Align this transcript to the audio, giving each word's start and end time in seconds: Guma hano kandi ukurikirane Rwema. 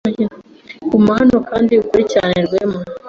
Guma 0.89 1.11
hano 1.19 1.35
kandi 1.49 1.73
ukurikirane 1.83 2.39
Rwema. 2.45 2.79